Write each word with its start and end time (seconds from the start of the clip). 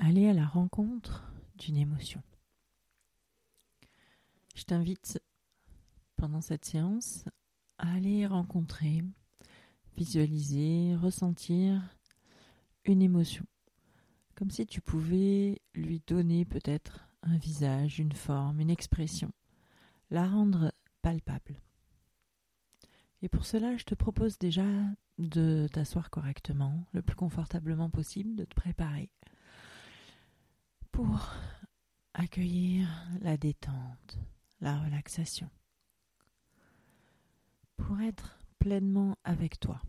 aller 0.00 0.28
à 0.28 0.32
la 0.32 0.46
rencontre 0.46 1.30
d'une 1.58 1.76
émotion. 1.76 2.22
Je 4.54 4.64
t'invite 4.64 5.20
pendant 6.16 6.40
cette 6.40 6.64
séance 6.64 7.24
à 7.76 7.92
aller 7.92 8.26
rencontrer, 8.26 9.04
visualiser, 9.98 10.96
ressentir 10.96 11.82
une 12.86 13.02
émotion, 13.02 13.44
comme 14.36 14.50
si 14.50 14.66
tu 14.66 14.80
pouvais 14.80 15.60
lui 15.74 16.02
donner 16.06 16.46
peut-être 16.46 17.06
un 17.22 17.36
visage, 17.36 17.98
une 17.98 18.12
forme, 18.12 18.60
une 18.60 18.70
expression, 18.70 19.30
la 20.10 20.26
rendre 20.26 20.72
palpable. 21.02 21.60
Et 23.20 23.28
pour 23.28 23.44
cela, 23.44 23.76
je 23.76 23.84
te 23.84 23.94
propose 23.94 24.38
déjà 24.38 24.64
de 25.18 25.68
t'asseoir 25.70 26.08
correctement, 26.08 26.86
le 26.92 27.02
plus 27.02 27.16
confortablement 27.16 27.90
possible, 27.90 28.34
de 28.34 28.46
te 28.46 28.54
préparer 28.54 29.10
pour 31.02 31.30
accueillir 32.12 32.86
la 33.22 33.38
détente, 33.38 34.18
la 34.60 34.78
relaxation, 34.78 35.48
pour 37.78 37.98
être 38.02 38.38
pleinement 38.58 39.16
avec 39.24 39.58
toi. 39.58 39.80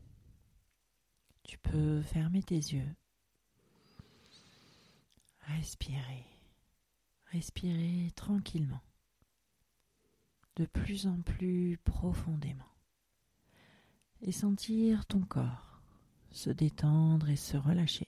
Tu 1.43 1.57
peux 1.57 2.01
fermer 2.01 2.41
tes 2.41 2.55
yeux, 2.55 2.95
respirer, 5.41 6.25
respirer 7.25 8.11
tranquillement, 8.15 8.81
de 10.55 10.65
plus 10.65 11.07
en 11.07 11.19
plus 11.23 11.77
profondément 11.83 12.71
et 14.21 14.31
sentir 14.31 15.05
ton 15.07 15.23
corps 15.23 15.81
se 16.31 16.49
détendre 16.49 17.29
et 17.29 17.35
se 17.35 17.57
relâcher 17.57 18.07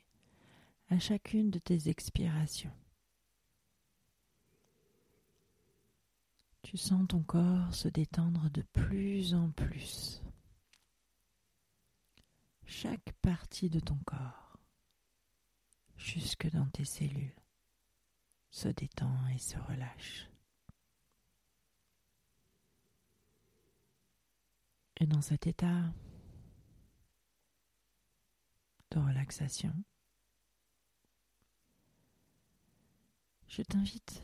à 0.90 1.00
chacune 1.00 1.50
de 1.50 1.60
tes 1.60 1.90
expirations. 1.90 2.72
Tu 6.64 6.78
sens 6.78 7.06
ton 7.08 7.22
corps 7.22 7.76
se 7.76 7.88
détendre 7.88 8.50
de 8.50 8.62
plus 8.62 9.34
en 9.36 9.52
plus. 9.52 10.22
Chaque 12.66 13.12
partie 13.22 13.70
de 13.70 13.80
ton 13.80 13.98
corps, 14.06 14.58
jusque 15.98 16.50
dans 16.50 16.66
tes 16.70 16.86
cellules, 16.86 17.36
se 18.50 18.70
détend 18.70 19.28
et 19.28 19.38
se 19.38 19.58
relâche. 19.58 20.30
Et 25.00 25.06
dans 25.06 25.22
cet 25.22 25.48
état 25.48 25.94
de 28.92 29.00
relaxation, 29.00 29.74
je 33.48 33.62
t'invite 33.64 34.24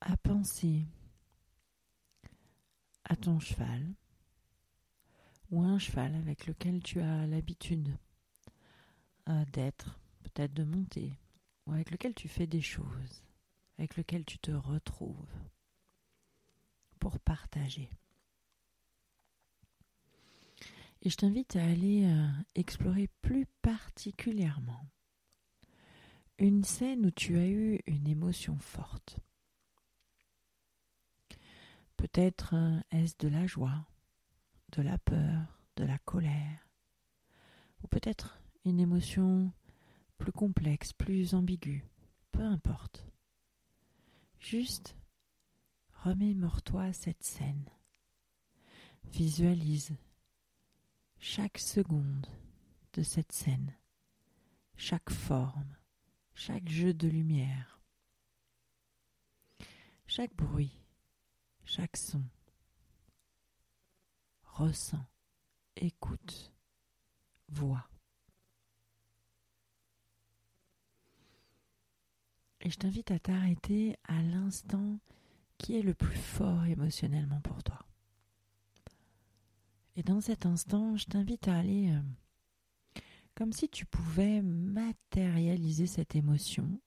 à 0.00 0.16
penser 0.16 0.86
à 3.04 3.16
ton 3.16 3.40
cheval 3.40 3.94
ou 5.50 5.62
un 5.62 5.78
cheval 5.78 6.14
avec 6.14 6.46
lequel 6.46 6.82
tu 6.82 7.00
as 7.00 7.26
l'habitude 7.26 7.96
euh, 9.28 9.44
d'être, 9.52 9.98
peut-être 10.22 10.54
de 10.54 10.64
monter, 10.64 11.18
ou 11.66 11.72
avec 11.72 11.90
lequel 11.90 12.14
tu 12.14 12.28
fais 12.28 12.46
des 12.46 12.60
choses, 12.60 13.22
avec 13.78 13.96
lequel 13.96 14.24
tu 14.24 14.38
te 14.38 14.50
retrouves 14.50 15.32
pour 16.98 17.18
partager. 17.18 17.90
Et 21.02 21.10
je 21.10 21.16
t'invite 21.16 21.56
à 21.56 21.64
aller 21.64 22.04
euh, 22.06 22.28
explorer 22.54 23.08
plus 23.22 23.46
particulièrement 23.62 24.88
une 26.38 26.64
scène 26.64 27.06
où 27.06 27.10
tu 27.10 27.36
as 27.36 27.46
eu 27.46 27.80
une 27.86 28.06
émotion 28.08 28.56
forte. 28.58 29.18
Peut-être 31.98 32.54
euh, 32.54 32.80
est-ce 32.92 33.14
de 33.18 33.28
la 33.28 33.46
joie, 33.46 33.84
de 34.72 34.82
la 34.82 34.98
peur, 34.98 35.60
de 35.76 35.84
la 35.84 35.98
colère, 35.98 36.68
ou 37.82 37.88
peut-être 37.88 38.40
une 38.64 38.78
émotion 38.78 39.52
plus 40.16 40.30
complexe, 40.30 40.92
plus 40.92 41.34
ambiguë, 41.34 41.84
peu 42.30 42.42
importe. 42.42 43.04
Juste 44.38 44.96
remémore-toi 46.04 46.92
cette 46.92 47.24
scène. 47.24 47.68
Visualise 49.04 49.96
chaque 51.18 51.58
seconde 51.58 52.28
de 52.92 53.02
cette 53.02 53.32
scène, 53.32 53.74
chaque 54.76 55.10
forme, 55.10 55.76
chaque 56.34 56.68
jeu 56.68 56.94
de 56.94 57.08
lumière, 57.08 57.80
chaque 60.06 60.34
bruit, 60.36 60.80
chaque 61.68 61.98
son. 61.98 62.22
Ressens, 64.42 65.04
écoute, 65.76 66.52
vois. 67.48 67.86
Et 72.62 72.70
je 72.70 72.76
t'invite 72.78 73.10
à 73.10 73.18
t'arrêter 73.18 73.96
à 74.04 74.20
l'instant 74.22 74.98
qui 75.58 75.76
est 75.76 75.82
le 75.82 75.94
plus 75.94 76.16
fort 76.16 76.64
émotionnellement 76.64 77.40
pour 77.42 77.62
toi. 77.62 77.86
Et 79.94 80.02
dans 80.02 80.20
cet 80.20 80.46
instant, 80.46 80.96
je 80.96 81.06
t'invite 81.06 81.48
à 81.48 81.58
aller 81.58 81.90
euh, 81.90 83.00
comme 83.34 83.52
si 83.52 83.68
tu 83.68 83.84
pouvais 83.84 84.40
matérialiser 84.42 85.86
cette 85.86 86.16
émotion 86.16 86.80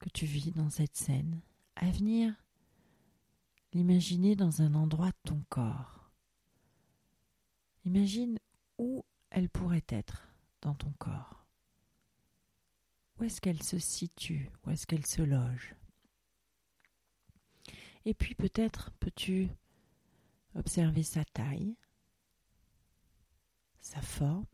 que 0.00 0.08
tu 0.10 0.26
vis 0.26 0.50
dans 0.52 0.70
cette 0.70 0.96
scène, 0.96 1.40
à 1.76 1.90
venir 1.90 2.34
l'imaginer 3.72 4.36
dans 4.36 4.62
un 4.62 4.74
endroit 4.74 5.10
de 5.10 5.18
ton 5.24 5.42
corps. 5.48 6.10
Imagine 7.84 8.38
où 8.78 9.04
elle 9.30 9.48
pourrait 9.48 9.84
être 9.88 10.28
dans 10.60 10.74
ton 10.74 10.92
corps. 10.98 11.46
Où 13.18 13.24
est-ce 13.24 13.40
qu'elle 13.40 13.62
se 13.62 13.78
situe? 13.78 14.50
Où 14.64 14.70
est-ce 14.70 14.86
qu'elle 14.86 15.06
se 15.06 15.22
loge? 15.22 15.74
Et 18.04 18.14
puis 18.14 18.34
peut-être 18.34 18.92
peux-tu 19.00 19.48
observer 20.54 21.02
sa 21.02 21.24
taille, 21.24 21.76
sa 23.80 24.00
forme. 24.00 24.46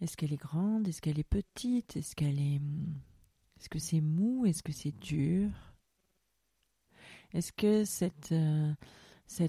Est-ce 0.00 0.16
qu'elle 0.16 0.32
est 0.32 0.36
grande? 0.36 0.86
Est-ce 0.86 1.00
qu'elle 1.00 1.18
est 1.18 1.24
petite? 1.24 1.96
Est-ce 1.96 2.14
qu'elle 2.14 2.38
est 2.38 2.60
est-ce 3.58 3.68
que 3.68 3.78
c'est 3.80 4.00
mou? 4.00 4.46
Est-ce 4.46 4.62
que 4.62 4.72
c'est 4.72 4.96
dur? 5.00 5.50
Est-ce 7.32 7.52
que 7.52 7.84
cette, 7.84 8.32
euh, 8.32 8.72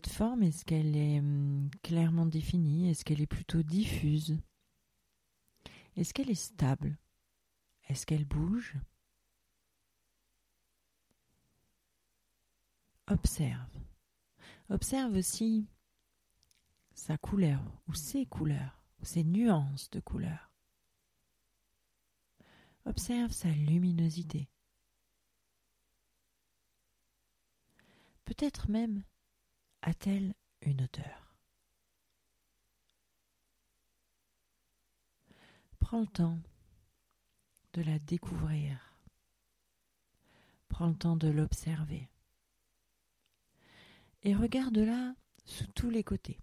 forme, 0.08 0.44
est-ce 0.44 0.66
qu'elle 0.66 0.96
est 0.96 1.20
hum, 1.20 1.70
clairement 1.84 2.26
définie? 2.26 2.90
Est-ce 2.90 3.06
qu'elle 3.06 3.22
est 3.22 3.28
plutôt 3.28 3.62
diffuse? 3.62 4.40
Est-ce 5.96 6.14
qu'elle 6.14 6.32
est 6.32 6.36
stable? 6.36 6.98
Est-ce 7.88 8.06
qu'elle 8.06 8.26
bouge? 8.26 8.76
Observe. 13.08 13.70
Observe 14.70 15.16
aussi 15.16 15.68
sa 16.94 17.18
couleur 17.18 17.62
ou 17.88 17.94
ses 17.94 18.26
couleurs 18.26 18.84
ou 19.02 19.06
ses 19.06 19.24
nuances 19.24 19.90
de 19.92 20.00
couleurs. 20.00 20.49
Observe 22.86 23.32
sa 23.32 23.50
luminosité. 23.50 24.50
Peut-être 28.26 28.70
même 28.70 29.04
a-t-elle 29.82 30.34
une 30.62 30.82
odeur. 30.82 31.38
Prends 35.80 36.02
le 36.02 36.08
temps 36.08 36.40
de 37.74 37.82
la 37.82 37.98
découvrir. 38.00 38.78
Prends 40.68 40.88
le 40.88 40.96
temps 40.96 41.16
de 41.16 41.30
l'observer. 41.30 42.10
Et 44.22 44.36
regarde-la 44.36 45.16
sous 45.46 45.68
tous 45.74 45.90
les 45.90 46.04
côtés. 46.04 46.40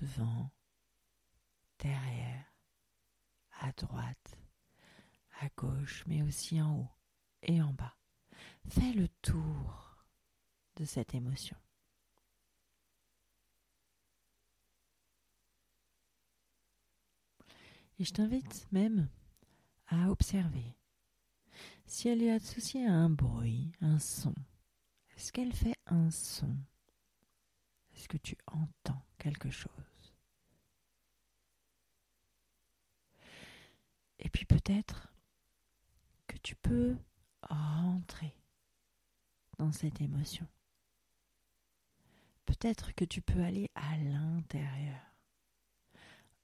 Devant, 0.00 0.50
derrière, 1.78 2.52
à 3.60 3.72
droite, 3.72 4.38
à 5.40 5.48
gauche, 5.56 6.04
mais 6.06 6.22
aussi 6.22 6.60
en 6.60 6.80
haut 6.80 6.90
et 7.42 7.62
en 7.62 7.72
bas. 7.72 7.96
Fais 8.68 8.92
le 8.92 9.08
tour 9.22 10.04
de 10.76 10.84
cette 10.84 11.14
émotion. 11.14 11.56
Et 17.98 18.04
je 18.04 18.12
t'invite 18.12 18.66
même 18.70 19.08
à 19.88 20.10
observer 20.10 20.76
si 21.86 22.08
elle 22.08 22.22
est 22.22 22.30
associée 22.30 22.86
à 22.86 22.92
un 22.92 23.10
bruit, 23.10 23.72
un 23.80 23.98
son. 23.98 24.34
Est-ce 25.16 25.32
qu'elle 25.32 25.52
fait 25.52 25.74
un 25.86 26.10
son? 26.10 26.56
Est-ce 27.94 28.06
que 28.06 28.18
tu 28.18 28.36
entends 28.46 29.04
quelque 29.18 29.50
chose? 29.50 29.72
Et 34.20 34.28
puis 34.28 34.44
peut-être 34.44 35.08
tu 36.48 36.56
peux 36.56 36.96
rentrer 37.42 38.34
dans 39.58 39.70
cette 39.70 40.00
émotion. 40.00 40.46
Peut-être 42.46 42.94
que 42.94 43.04
tu 43.04 43.20
peux 43.20 43.42
aller 43.42 43.68
à 43.74 43.98
l'intérieur, 43.98 44.98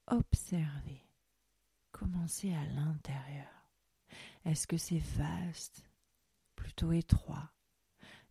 observer, 0.05 1.01
commencer 1.91 2.53
à 2.53 2.63
l'intérieur. 2.65 3.49
Est-ce 4.43 4.67
que 4.67 4.77
c'est 4.77 4.99
vaste, 4.99 5.89
plutôt 6.55 6.91
étroit? 6.91 7.51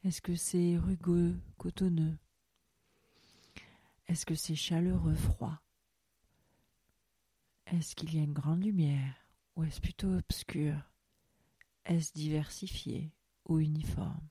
Est-ce 0.05 0.23
que 0.23 0.37
c'est 0.37 0.79
rugueux, 0.79 1.37
cotonneux? 1.59 2.17
Est-ce 4.07 4.25
que 4.25 4.37
c'est 4.37 4.55
chaleureux, 4.55 5.17
froid? 5.17 5.61
Est-ce 7.67 7.97
qu'il 7.97 8.15
y 8.15 8.21
a 8.21 8.23
une 8.23 8.33
grande 8.33 8.63
lumière 8.63 9.17
ou 9.57 9.65
est-ce 9.65 9.81
plutôt 9.81 10.15
obscur? 10.15 10.81
Est-ce 11.85 12.13
diversifié 12.15 13.13
ou 13.45 13.59
uniforme? 13.59 14.29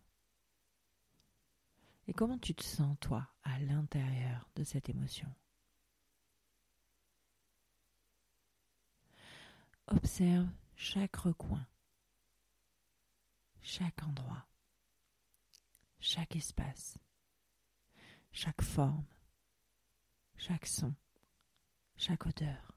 Et 2.07 2.13
comment 2.13 2.37
tu 2.39 2.53
te 2.53 2.63
sens, 2.63 2.97
toi, 2.99 3.27
à 3.43 3.59
l'intérieur 3.59 4.49
de 4.55 4.63
cette 4.63 4.89
émotion? 4.89 5.33
Observe 9.87 10.49
chaque 10.75 11.15
recoin, 11.15 11.65
chaque 13.61 14.01
endroit, 14.03 14.47
chaque 15.99 16.35
espace, 16.35 16.97
chaque 18.31 18.61
forme, 18.61 19.05
chaque 20.37 20.65
son, 20.65 20.93
chaque 21.95 22.25
odeur. 22.25 22.72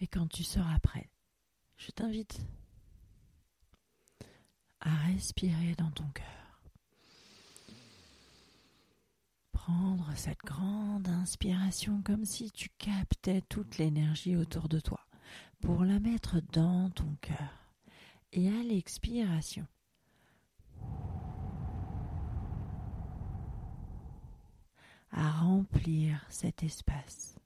Et 0.00 0.06
quand 0.06 0.28
tu 0.28 0.44
seras 0.44 0.78
prêt, 0.80 1.10
je 1.76 1.90
t'invite 1.90 2.40
à 4.80 4.94
respirer 5.06 5.74
dans 5.76 5.90
ton 5.90 6.08
cœur. 6.10 6.38
prendre 9.68 10.10
cette 10.16 10.40
grande 10.46 11.08
inspiration 11.08 12.00
comme 12.02 12.24
si 12.24 12.50
tu 12.50 12.70
captais 12.78 13.42
toute 13.42 13.76
l'énergie 13.76 14.34
autour 14.34 14.66
de 14.66 14.80
toi 14.80 15.00
pour 15.60 15.84
la 15.84 16.00
mettre 16.00 16.40
dans 16.52 16.88
ton 16.88 17.16
cœur. 17.20 17.74
Et 18.32 18.48
à 18.48 18.62
l'expiration, 18.62 19.66
à 25.10 25.30
remplir 25.32 26.24
cet 26.30 26.62
espace 26.62 27.38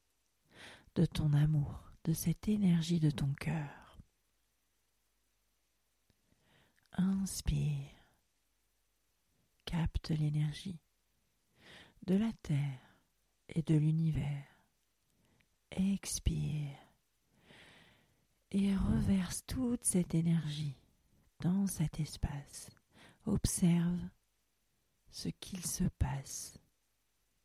de 0.95 1.05
ton 1.05 1.33
amour, 1.33 1.92
de 2.05 2.13
cette 2.13 2.49
énergie 2.49 3.01
de 3.01 3.11
ton 3.11 3.33
cœur. 3.35 3.99
Inspire, 6.93 7.91
capte 9.65 10.11
l'énergie 10.11 10.81
de 12.07 12.17
la 12.17 12.33
terre 12.43 12.97
et 13.49 13.63
de 13.63 13.75
l'univers. 13.75 14.47
Expire 15.71 16.77
et 18.51 18.77
reverse 18.77 19.45
toute 19.47 19.85
cette 19.85 20.15
énergie 20.15 20.77
dans 21.41 21.67
cet 21.67 21.99
espace. 22.01 22.69
Observe 23.25 24.01
ce 25.11 25.29
qu'il 25.29 25.65
se 25.65 25.85
passe 25.99 26.59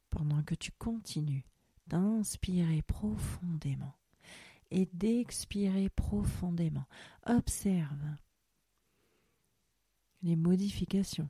pendant 0.09 0.43
que 0.43 0.55
tu 0.55 0.71
continues 0.71 1.45
d'inspirer 1.87 2.81
profondément 2.81 3.95
et 4.71 4.87
d'expirer 4.93 5.89
profondément. 5.89 6.85
Observe 7.25 8.17
les 10.21 10.35
modifications 10.35 11.29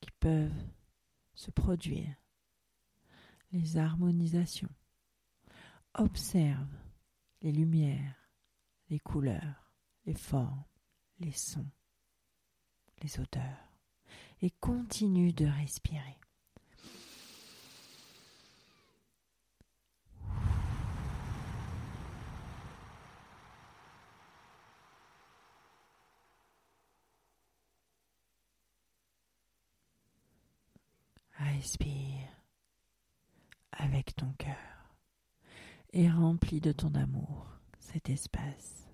qui 0.00 0.10
peuvent 0.20 0.66
se 1.34 1.50
produire, 1.50 2.14
les 3.52 3.76
harmonisations. 3.76 4.72
Observe 5.94 6.68
les 7.42 7.52
lumières, 7.52 8.30
les 8.88 8.98
couleurs, 8.98 9.72
les 10.06 10.14
formes, 10.14 10.64
les 11.18 11.32
sons, 11.32 11.70
les 13.02 13.20
odeurs 13.20 13.74
et 14.44 14.50
continue 14.50 15.32
de 15.32 15.46
respirer. 15.46 16.18
Respire 31.54 32.28
avec 33.70 34.16
ton 34.16 34.32
cœur 34.32 34.96
et 35.92 36.10
remplis 36.10 36.60
de 36.60 36.72
ton 36.72 36.92
amour 36.94 37.46
cet 37.78 38.10
espace. 38.10 38.90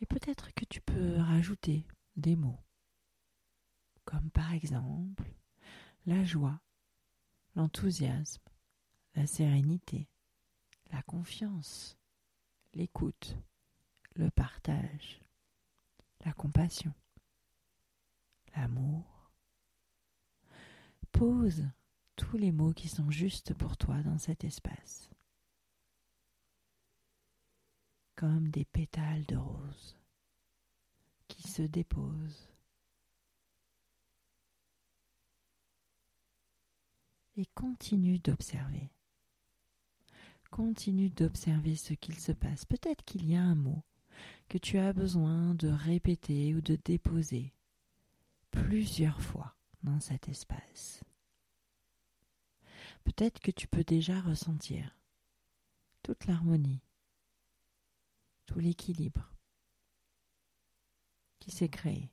Et 0.00 0.06
peut-être 0.06 0.54
que 0.54 0.64
tu 0.64 0.80
peux 0.80 1.18
rajouter 1.18 1.86
des 2.16 2.36
mots, 2.36 2.64
comme 4.06 4.30
par 4.30 4.54
exemple 4.54 5.30
la 6.06 6.24
joie, 6.24 6.58
l'enthousiasme, 7.54 8.48
la 9.14 9.26
sérénité, 9.26 10.08
la 10.90 11.02
confiance, 11.02 11.98
l'écoute, 12.72 13.36
le 14.14 14.30
partage 14.30 15.21
la 16.24 16.32
compassion, 16.32 16.92
l'amour. 18.56 19.30
Pose 21.10 21.68
tous 22.16 22.36
les 22.36 22.52
mots 22.52 22.72
qui 22.72 22.88
sont 22.88 23.10
justes 23.10 23.54
pour 23.54 23.76
toi 23.76 24.02
dans 24.02 24.18
cet 24.18 24.44
espace, 24.44 25.10
comme 28.14 28.48
des 28.48 28.64
pétales 28.64 29.24
de 29.26 29.36
rose 29.36 29.96
qui 31.28 31.48
se 31.48 31.62
déposent. 31.62 32.48
Et 37.36 37.46
continue 37.54 38.18
d'observer. 38.18 38.90
Continue 40.50 41.08
d'observer 41.08 41.76
ce 41.76 41.94
qu'il 41.94 42.18
se 42.18 42.32
passe. 42.32 42.66
Peut-être 42.66 43.02
qu'il 43.06 43.26
y 43.26 43.34
a 43.34 43.42
un 43.42 43.54
mot 43.54 43.82
que 44.52 44.58
tu 44.58 44.76
as 44.76 44.92
besoin 44.92 45.54
de 45.54 45.68
répéter 45.68 46.54
ou 46.54 46.60
de 46.60 46.76
déposer 46.76 47.54
plusieurs 48.50 49.18
fois 49.22 49.56
dans 49.82 49.98
cet 49.98 50.28
espace. 50.28 51.02
Peut-être 53.02 53.40
que 53.40 53.50
tu 53.50 53.66
peux 53.66 53.82
déjà 53.82 54.20
ressentir 54.20 54.94
toute 56.02 56.26
l'harmonie, 56.26 56.82
tout 58.44 58.58
l'équilibre 58.58 59.32
qui 61.38 61.50
s'est 61.50 61.70
créé. 61.70 62.12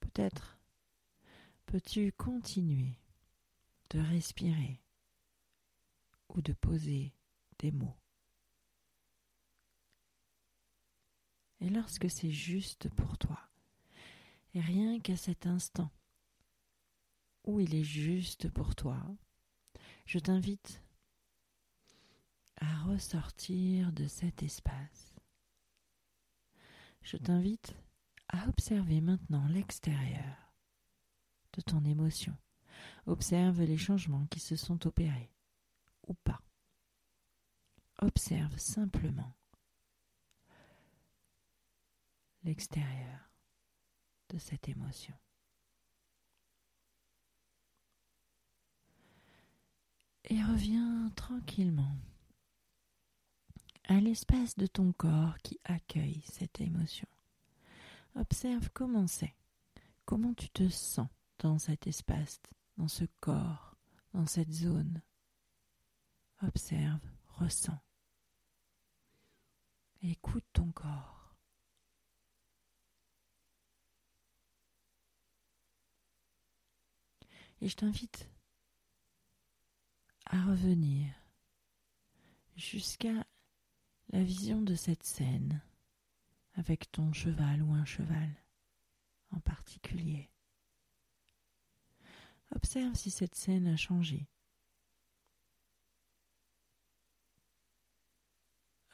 Peut-être 0.00 0.58
peux-tu 1.64 2.12
continuer 2.12 3.00
de 3.88 4.00
respirer 4.00 4.82
ou 6.28 6.42
de 6.42 6.52
poser 6.52 7.14
des 7.58 7.72
mots. 7.72 7.97
Et 11.68 11.70
lorsque 11.70 12.08
c'est 12.08 12.30
juste 12.30 12.88
pour 12.88 13.18
toi. 13.18 13.38
Rien 14.54 14.98
qu'à 15.00 15.16
cet 15.16 15.46
instant 15.46 15.90
où 17.44 17.60
il 17.60 17.74
est 17.74 17.84
juste 17.84 18.48
pour 18.48 18.74
toi, 18.74 18.98
je 20.06 20.18
t'invite 20.18 20.82
à 22.56 22.84
ressortir 22.84 23.92
de 23.92 24.06
cet 24.06 24.42
espace. 24.42 25.14
Je 27.02 27.18
t'invite 27.18 27.76
à 28.28 28.48
observer 28.48 29.02
maintenant 29.02 29.46
l'extérieur 29.48 30.54
de 31.52 31.60
ton 31.60 31.84
émotion. 31.84 32.36
Observe 33.04 33.62
les 33.62 33.78
changements 33.78 34.26
qui 34.26 34.40
se 34.40 34.56
sont 34.56 34.86
opérés 34.86 35.30
ou 36.06 36.14
pas. 36.14 36.40
Observe 38.00 38.56
simplement 38.58 39.37
l'extérieur 42.42 43.30
de 44.28 44.38
cette 44.38 44.68
émotion. 44.68 45.14
Et 50.24 50.42
reviens 50.42 51.10
tranquillement 51.16 51.96
à 53.84 54.00
l'espace 54.00 54.56
de 54.56 54.66
ton 54.66 54.92
corps 54.92 55.38
qui 55.38 55.58
accueille 55.64 56.22
cette 56.24 56.60
émotion. 56.60 57.08
Observe 58.14 58.68
comment 58.74 59.06
c'est, 59.06 59.34
comment 60.04 60.34
tu 60.34 60.50
te 60.50 60.68
sens 60.68 61.08
dans 61.38 61.58
cet 61.58 61.86
espace, 61.86 62.40
dans 62.76 62.88
ce 62.88 63.04
corps, 63.20 63.76
dans 64.12 64.26
cette 64.26 64.52
zone. 64.52 65.00
Observe, 66.42 67.00
ressens. 67.28 67.78
Écoute 70.02 70.44
ton 70.52 70.70
corps. 70.72 71.17
Et 77.60 77.68
je 77.68 77.76
t'invite 77.76 78.28
à 80.26 80.44
revenir 80.44 81.12
jusqu'à 82.56 83.26
la 84.10 84.22
vision 84.22 84.62
de 84.62 84.74
cette 84.74 85.04
scène 85.04 85.60
avec 86.54 86.90
ton 86.90 87.12
cheval 87.12 87.62
ou 87.62 87.72
un 87.72 87.84
cheval 87.84 88.34
en 89.30 89.40
particulier. 89.40 90.30
Observe 92.54 92.94
si 92.94 93.10
cette 93.10 93.34
scène 93.34 93.66
a 93.66 93.76
changé. 93.76 94.26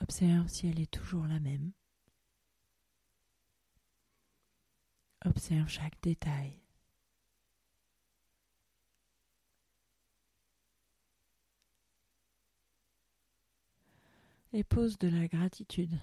Observe 0.00 0.48
si 0.48 0.66
elle 0.66 0.80
est 0.80 0.90
toujours 0.90 1.26
la 1.26 1.40
même. 1.40 1.72
Observe 5.24 5.68
chaque 5.68 5.98
détail. 6.02 6.63
Et 14.56 14.62
pose 14.62 14.98
de 14.98 15.08
la 15.08 15.26
gratitude 15.26 15.98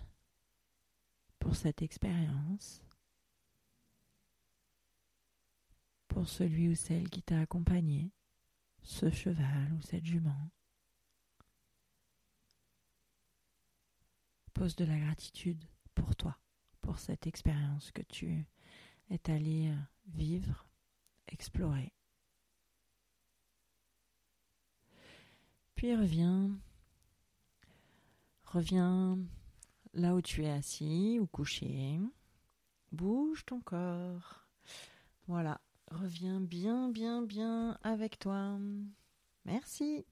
pour 1.40 1.56
cette 1.56 1.82
expérience, 1.82 2.84
pour 6.10 6.28
celui 6.28 6.68
ou 6.68 6.76
celle 6.76 7.10
qui 7.10 7.24
t'a 7.24 7.40
accompagné, 7.40 8.12
ce 8.84 9.10
cheval 9.10 9.72
ou 9.72 9.82
cette 9.82 10.06
jument. 10.06 10.50
Pose 14.54 14.76
de 14.76 14.84
la 14.84 15.00
gratitude 15.00 15.64
pour 15.96 16.14
toi, 16.18 16.38
pour 16.82 17.00
cette 17.00 17.28
expérience 17.28 17.90
que 17.94 18.02
tu 18.02 18.46
es 19.10 19.32
allé 19.32 19.74
vivre, 20.08 20.68
explorer. 21.28 21.94
Puis 25.76 25.96
reviens, 25.96 26.60
reviens 28.52 29.18
là 29.94 30.16
où 30.16 30.22
tu 30.22 30.44
es 30.44 30.50
assis 30.52 31.20
ou 31.20 31.28
couché. 31.28 32.00
Bouge 32.92 33.46
ton 33.46 33.62
corps. 33.62 34.46
Voilà, 35.28 35.62
reviens 35.90 36.42
bien, 36.42 36.90
bien, 36.90 37.22
bien 37.22 37.78
avec 37.84 38.20
toi. 38.20 38.58
Merci. 39.46 40.06